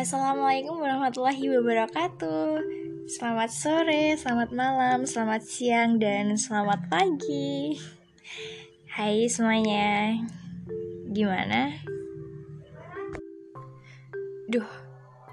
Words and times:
Assalamualaikum 0.00 0.80
warahmatullahi 0.80 1.60
wabarakatuh. 1.60 2.56
Selamat 3.04 3.52
sore, 3.52 4.16
selamat 4.16 4.48
malam, 4.48 5.04
selamat 5.04 5.44
siang, 5.44 6.00
dan 6.00 6.40
selamat 6.40 6.88
pagi. 6.88 7.76
Hai 8.88 9.28
semuanya. 9.28 10.16
Gimana? 11.04 11.76
Duh, 14.48 14.64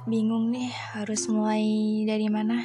bingung 0.04 0.52
nih 0.52 0.68
harus 1.00 1.32
mulai 1.32 2.04
dari 2.04 2.28
mana? 2.28 2.60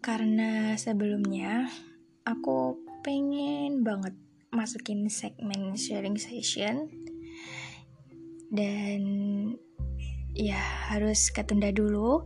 Karena 0.00 0.72
sebelumnya 0.80 1.68
aku 2.24 2.80
pengen 3.04 3.84
banget 3.84 4.16
masukin 4.56 5.12
segmen 5.12 5.76
sharing 5.76 6.16
session. 6.16 6.88
Dan 8.48 9.04
ya 10.38 10.62
harus 10.86 11.34
ketunda 11.34 11.74
dulu 11.74 12.22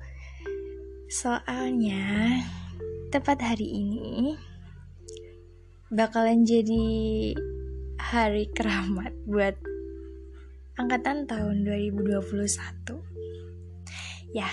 soalnya 1.08 2.44
tepat 3.08 3.40
hari 3.40 3.64
ini 3.72 4.36
bakalan 5.88 6.44
jadi 6.44 7.32
hari 7.96 8.52
keramat 8.52 9.16
buat 9.24 9.56
angkatan 10.76 11.24
tahun 11.24 11.64
2021 11.64 13.00
ya 14.36 14.52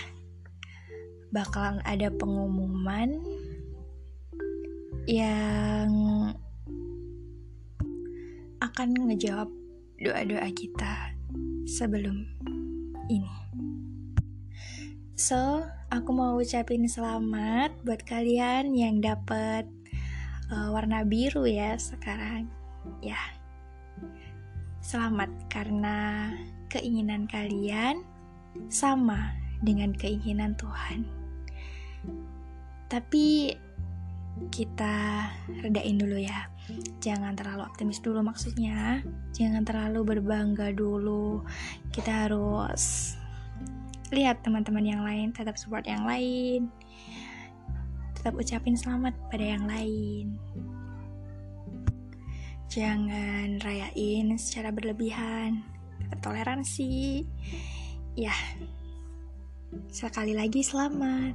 bakalan 1.35 1.83
ada 1.83 2.07
pengumuman 2.15 3.11
yang 5.03 5.91
akan 8.63 8.89
ngejawab 9.11 9.51
doa-doa 9.99 10.47
kita 10.55 11.11
sebelum 11.67 12.23
ini. 13.09 13.48
So, 15.19 15.67
aku 15.91 16.15
mau 16.15 16.39
ucapin 16.39 16.87
selamat 16.87 17.75
buat 17.83 18.07
kalian 18.07 18.71
yang 18.71 19.03
dapat 19.03 19.67
uh, 20.47 20.71
warna 20.71 21.03
biru 21.03 21.43
ya 21.43 21.75
sekarang. 21.75 22.47
Ya. 23.03 23.19
Selamat 24.79 25.27
karena 25.51 26.31
keinginan 26.71 27.27
kalian 27.27 27.99
sama 28.71 29.35
dengan 29.59 29.91
keinginan 29.91 30.55
Tuhan. 30.55 31.03
Tapi 32.87 33.59
kita 34.55 35.27
redain 35.67 35.99
dulu 35.99 36.15
ya 36.15 36.47
jangan 37.03 37.35
terlalu 37.35 37.67
optimis 37.67 37.99
dulu 37.99 38.23
maksudnya 38.23 39.03
jangan 39.35 39.67
terlalu 39.67 40.15
berbangga 40.15 40.71
dulu 40.71 41.43
kita 41.91 42.23
harus 42.23 43.18
lihat 44.09 44.41
teman-teman 44.41 44.85
yang 44.85 45.01
lain 45.05 45.29
tetap 45.33 45.57
support 45.57 45.85
yang 45.85 46.05
lain. 46.05 46.69
Tetap 48.17 48.35
ucapin 48.35 48.75
selamat 48.75 49.15
pada 49.31 49.45
yang 49.45 49.65
lain. 49.69 50.35
Jangan 52.69 53.57
rayain 53.63 54.35
secara 54.37 54.69
berlebihan. 54.69 55.65
Toleransi. 56.21 57.25
Ya 58.17 58.33
sekali 59.89 60.33
lagi 60.33 60.65
selamat. 60.65 61.33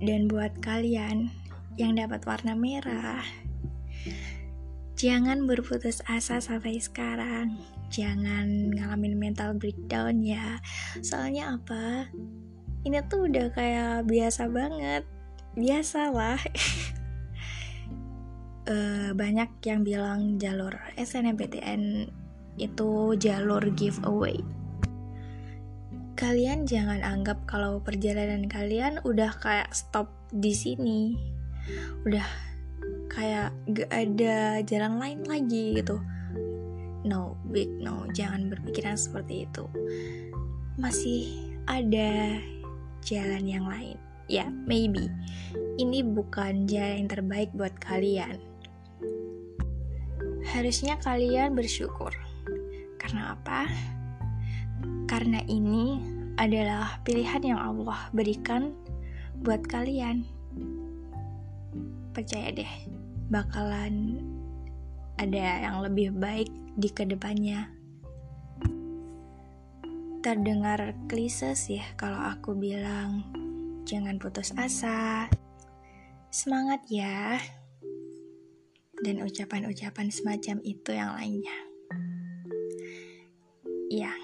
Dan 0.00 0.26
buat 0.28 0.52
kalian 0.60 1.28
yang 1.76 1.96
dapat 1.96 2.24
warna 2.24 2.56
merah. 2.56 3.24
Jangan 4.94 5.50
berputus 5.50 5.98
asa 6.06 6.38
sampai 6.38 6.78
sekarang. 6.78 7.58
Jangan 7.90 8.70
ngalamin 8.74 9.18
mental 9.18 9.58
breakdown 9.58 10.22
ya. 10.22 10.62
Soalnya 11.02 11.58
apa? 11.58 12.06
Ini 12.86 13.02
tuh 13.10 13.26
udah 13.26 13.50
kayak 13.50 14.06
biasa 14.06 14.46
banget. 14.46 15.02
Biasalah. 15.58 16.38
uh, 18.70 19.10
banyak 19.20 19.50
yang 19.66 19.82
bilang 19.82 20.38
jalur 20.38 20.78
SNMPTN 20.94 22.10
itu 22.58 23.18
jalur 23.18 23.62
giveaway. 23.74 24.38
Kalian 26.14 26.70
jangan 26.70 27.02
anggap 27.02 27.42
kalau 27.50 27.82
perjalanan 27.82 28.46
kalian 28.46 29.02
udah 29.02 29.34
kayak 29.42 29.74
stop 29.74 30.06
di 30.30 30.54
sini 30.54 31.18
udah 32.04 32.26
kayak 33.14 33.54
gak 33.70 33.90
ada 33.94 34.60
jalan 34.66 34.98
lain 34.98 35.20
lagi 35.24 35.78
gitu. 35.78 36.02
No 37.06 37.38
big 37.48 37.70
no. 37.78 38.10
Jangan 38.10 38.50
berpikiran 38.50 38.98
seperti 38.98 39.46
itu. 39.46 39.64
Masih 40.74 41.54
ada 41.70 42.42
jalan 43.06 43.44
yang 43.46 43.66
lain. 43.70 43.96
Ya 44.26 44.44
yeah, 44.44 44.48
maybe. 44.50 45.06
Ini 45.78 46.02
bukan 46.02 46.66
jalan 46.66 47.06
yang 47.06 47.10
terbaik 47.10 47.54
buat 47.54 47.72
kalian. 47.78 48.42
Harusnya 50.50 50.98
kalian 50.98 51.54
bersyukur. 51.54 52.10
Karena 52.98 53.36
apa? 53.38 53.68
Karena 55.06 55.38
ini 55.46 56.00
adalah 56.34 56.98
pilihan 57.06 57.54
yang 57.54 57.60
Allah 57.60 58.10
berikan 58.10 58.74
buat 59.44 59.62
kalian. 59.68 60.24
Percaya 62.14 62.48
deh 62.54 62.93
bakalan 63.28 64.20
ada 65.16 65.68
yang 65.68 65.80
lebih 65.84 66.12
baik 66.12 66.50
di 66.74 66.90
ke 66.90 67.06
depannya. 67.06 67.70
Terdengar 70.24 70.96
klise 71.06 71.52
sih 71.52 71.84
kalau 71.94 72.18
aku 72.18 72.56
bilang 72.56 73.22
jangan 73.84 74.16
putus 74.16 74.50
asa. 74.56 75.28
Semangat 76.32 76.82
ya. 76.90 77.38
Dan 79.04 79.20
ucapan-ucapan 79.20 80.08
semacam 80.08 80.56
itu 80.64 80.90
yang 80.96 81.12
lainnya. 81.12 81.58
Ya 83.92 84.16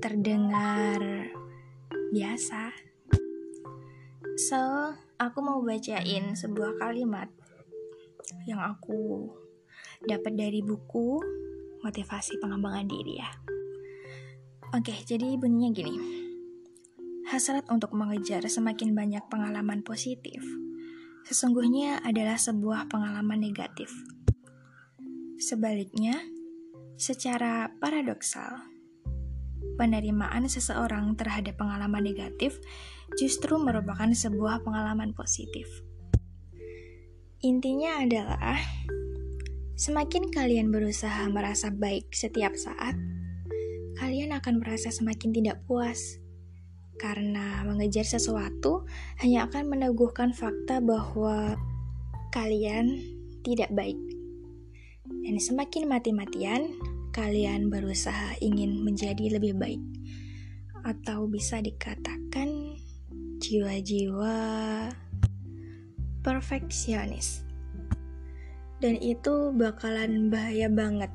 terdengar 0.00 1.28
biasa. 2.08 2.72
So 4.40 4.62
aku 5.20 5.38
mau 5.44 5.60
bacain 5.60 6.32
sebuah 6.32 6.80
kalimat 6.80 7.28
yang 8.46 8.60
aku 8.60 9.30
dapat 10.04 10.36
dari 10.36 10.60
buku 10.64 11.20
motivasi 11.84 12.40
pengembangan 12.40 12.86
diri 12.88 13.20
ya. 13.20 13.30
Oke, 14.76 14.94
jadi 15.02 15.34
bunyinya 15.34 15.70
gini. 15.74 15.96
Hasrat 17.30 17.66
untuk 17.70 17.94
mengejar 17.94 18.42
semakin 18.46 18.94
banyak 18.94 19.26
pengalaman 19.30 19.82
positif 19.86 20.42
sesungguhnya 21.24 22.00
adalah 22.02 22.34
sebuah 22.40 22.88
pengalaman 22.88 23.40
negatif. 23.40 23.92
Sebaliknya, 25.40 26.20
secara 26.98 27.72
paradoksal, 27.80 28.60
penerimaan 29.78 30.44
seseorang 30.50 31.16
terhadap 31.16 31.56
pengalaman 31.56 32.04
negatif 32.04 32.60
justru 33.16 33.56
merupakan 33.56 34.08
sebuah 34.12 34.64
pengalaman 34.64 35.16
positif. 35.16 35.68
Intinya 37.40 38.04
adalah, 38.04 38.60
semakin 39.72 40.28
kalian 40.28 40.68
berusaha 40.68 41.24
merasa 41.32 41.72
baik 41.72 42.12
setiap 42.12 42.52
saat, 42.52 42.92
kalian 43.96 44.36
akan 44.36 44.60
merasa 44.60 44.92
semakin 44.92 45.32
tidak 45.32 45.64
puas. 45.64 46.20
Karena 47.00 47.64
mengejar 47.64 48.04
sesuatu 48.04 48.84
hanya 49.24 49.48
akan 49.48 49.72
meneguhkan 49.72 50.36
fakta 50.36 50.84
bahwa 50.84 51.56
kalian 52.28 53.00
tidak 53.40 53.72
baik. 53.72 53.96
Dan 55.08 55.40
semakin 55.40 55.88
mati-matian, 55.88 56.76
kalian 57.16 57.72
berusaha 57.72 58.36
ingin 58.44 58.84
menjadi 58.84 59.40
lebih 59.40 59.56
baik, 59.56 59.80
atau 60.84 61.24
bisa 61.24 61.64
dikatakan 61.64 62.76
jiwa-jiwa 63.40 64.36
perfeksionis, 66.20 67.44
dan 68.80 68.96
itu 69.00 69.52
bakalan 69.56 70.28
bahaya 70.28 70.68
banget 70.68 71.12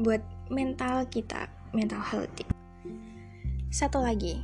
buat 0.00 0.20
mental 0.52 1.06
kita, 1.08 1.48
mental 1.72 2.00
healthy. 2.00 2.44
Satu 3.72 4.00
lagi, 4.00 4.38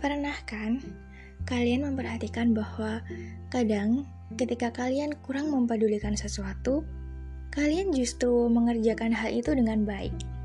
pernah 0.00 0.34
kan 0.44 0.82
kalian 1.46 1.86
memperhatikan 1.86 2.50
bahwa 2.50 3.00
kadang 3.48 4.04
ketika 4.34 4.74
kalian 4.74 5.14
kurang 5.22 5.54
mempedulikan 5.54 6.18
sesuatu, 6.18 6.82
kalian 7.54 7.94
justru 7.94 8.50
mengerjakan 8.50 9.14
hal 9.14 9.30
itu 9.30 9.54
dengan 9.54 9.86
baik. 9.86 10.35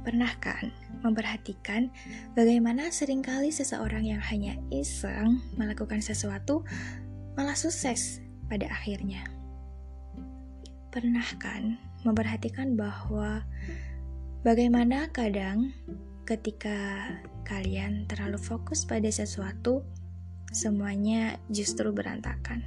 Pernah 0.00 0.32
kan 0.40 0.72
memperhatikan 1.04 1.92
bagaimana 2.32 2.88
sering 2.88 3.20
kali 3.20 3.52
seseorang 3.52 4.08
yang 4.08 4.20
hanya 4.20 4.56
iseng 4.72 5.44
melakukan 5.60 6.00
sesuatu 6.00 6.64
malah 7.36 7.56
sukses 7.56 8.24
pada 8.48 8.68
akhirnya? 8.68 9.24
Pernah 10.90 11.24
kan 11.38 11.76
memperhatikan 12.02 12.74
bahwa 12.74 13.44
Bagaimana 14.40 15.04
kadang 15.12 15.76
ketika 16.24 17.04
kalian 17.44 18.08
terlalu 18.08 18.40
fokus 18.40 18.88
pada 18.88 19.04
sesuatu, 19.12 19.84
semuanya 20.48 21.36
justru 21.52 21.92
berantakan. 21.92 22.64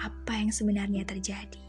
Apa 0.00 0.32
yang 0.40 0.48
sebenarnya 0.48 1.04
terjadi? 1.04 1.60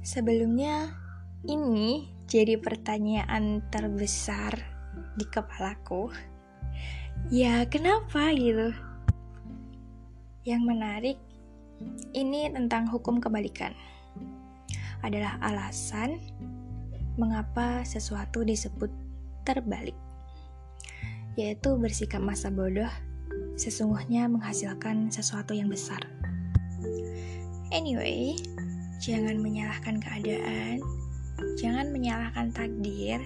Sebelumnya, 0.00 0.96
ini 1.46 2.10
jadi 2.26 2.58
pertanyaan 2.58 3.62
terbesar 3.70 4.58
di 5.14 5.24
kepalaku. 5.28 6.10
Ya, 7.30 7.62
kenapa 7.70 8.34
gitu? 8.34 8.74
Yang 10.42 10.62
menarik, 10.64 11.18
ini 12.16 12.50
tentang 12.50 12.90
hukum 12.90 13.22
kebalikan 13.22 13.74
adalah 15.02 15.38
alasan 15.44 16.18
mengapa 17.14 17.86
sesuatu 17.86 18.42
disebut 18.42 18.90
terbalik, 19.46 19.94
yaitu 21.38 21.78
bersikap 21.78 22.22
masa 22.22 22.50
bodoh 22.50 22.90
sesungguhnya 23.58 24.30
menghasilkan 24.30 25.10
sesuatu 25.10 25.54
yang 25.54 25.70
besar. 25.70 25.98
Anyway, 27.74 28.38
jangan 29.02 29.38
menyalahkan 29.42 29.98
keadaan, 29.98 30.78
jangan 31.58 31.90
menyalahkan 31.90 32.50
takdir, 32.54 33.22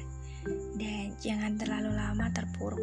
dan 0.76 1.14
jangan 1.22 1.54
terlalu 1.54 1.94
lama 1.94 2.26
terpuruk 2.34 2.82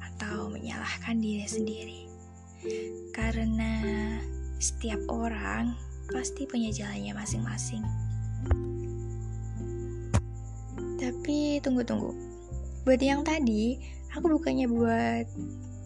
atau 0.00 0.50
menyalahkan 0.50 1.18
diri 1.18 1.46
sendiri. 1.46 2.00
Karena 3.14 3.82
setiap 4.62 5.02
orang 5.10 5.74
pasti 6.10 6.46
punya 6.46 6.70
jalannya 6.70 7.14
masing-masing. 7.14 7.82
Tapi 11.02 11.58
tunggu-tunggu. 11.62 12.14
Buat 12.86 13.02
yang 13.02 13.22
tadi, 13.22 13.78
aku 14.14 14.38
bukannya 14.38 14.66
buat 14.70 15.26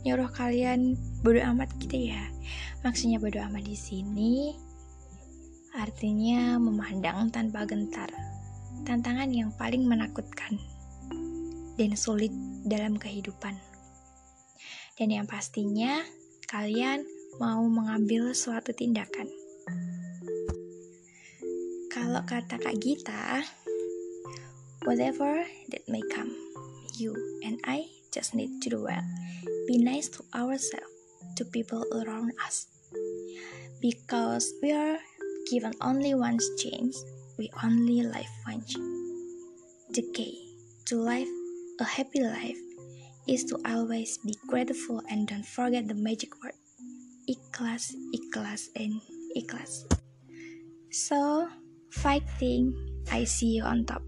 nyuruh 0.04 0.30
kalian 0.32 0.96
bodo 1.24 1.40
amat 1.56 1.72
gitu 1.80 2.12
ya. 2.12 2.22
Maksudnya 2.84 3.18
bodo 3.18 3.40
amat 3.42 3.64
di 3.64 3.76
sini 3.76 4.54
artinya 5.76 6.56
memandang 6.56 7.28
tanpa 7.28 7.68
gentar. 7.68 8.08
Tantangan 8.86 9.34
yang 9.34 9.50
paling 9.58 9.82
menakutkan 9.82 10.62
dan 11.74 11.92
sulit 11.98 12.30
dalam 12.62 12.94
kehidupan. 12.94 13.58
Dan 14.94 15.10
yang 15.10 15.26
pastinya 15.26 16.06
kalian 16.46 17.02
mau 17.42 17.60
mengambil 17.66 18.32
suatu 18.32 18.70
tindakan. 18.70 19.28
Kalau 21.90 22.22
kata 22.22 22.62
Kak 22.62 22.78
Gita, 22.78 23.42
whatever 24.86 25.42
that 25.74 25.82
may 25.90 26.00
come, 26.14 26.30
you 26.94 27.12
and 27.42 27.58
I 27.66 27.90
just 28.14 28.32
need 28.32 28.62
to 28.64 28.70
do 28.70 28.86
well. 28.86 29.04
Be 29.66 29.82
nice 29.82 30.08
to 30.14 30.22
ourselves, 30.32 30.94
to 31.36 31.42
people 31.44 31.82
around 31.90 32.32
us. 32.46 32.70
Because 33.82 34.54
we 34.62 34.72
are 34.72 34.96
given 35.50 35.74
only 35.82 36.14
one 36.16 36.38
chance, 36.56 37.02
we 37.38 37.50
only 37.62 38.02
live 38.02 38.32
once. 38.46 38.74
The 39.90 40.02
key 40.14 40.34
to 40.86 40.96
life 40.96 41.28
a 41.80 41.84
happy 41.84 42.22
life 42.22 42.56
is 43.28 43.44
to 43.44 43.60
always 43.66 44.18
be 44.18 44.34
grateful 44.48 45.02
and 45.10 45.28
don't 45.28 45.44
forget 45.44 45.88
the 45.88 45.94
magic 45.94 46.32
word 46.42 46.56
ikhlas, 47.28 47.90
ikhlas, 48.14 48.70
and 48.78 49.02
ikhlas. 49.36 49.84
So, 50.90 51.48
fighting, 51.90 52.72
I 53.10 53.24
see 53.24 53.58
you 53.58 53.64
on 53.64 53.84
top. 53.84 54.02